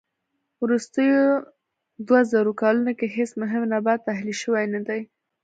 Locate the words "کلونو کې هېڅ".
2.61-3.31